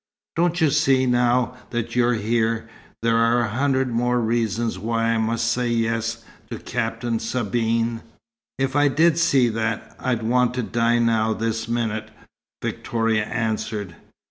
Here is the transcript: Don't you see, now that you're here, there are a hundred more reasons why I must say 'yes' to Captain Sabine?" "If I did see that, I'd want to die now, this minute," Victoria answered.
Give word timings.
Don't 0.35 0.59
you 0.59 0.71
see, 0.71 1.05
now 1.05 1.55
that 1.69 1.95
you're 1.95 2.15
here, 2.15 2.67
there 3.03 3.17
are 3.17 3.41
a 3.41 3.49
hundred 3.49 3.89
more 3.91 4.19
reasons 4.19 4.79
why 4.79 5.03
I 5.03 5.19
must 5.19 5.45
say 5.51 5.67
'yes' 5.69 6.23
to 6.49 6.57
Captain 6.57 7.19
Sabine?" 7.19 8.01
"If 8.57 8.75
I 8.75 8.87
did 8.87 9.19
see 9.19 9.47
that, 9.49 9.95
I'd 9.99 10.23
want 10.23 10.55
to 10.55 10.63
die 10.63 10.97
now, 10.97 11.33
this 11.35 11.67
minute," 11.67 12.09
Victoria 12.63 13.25
answered. 13.25 13.95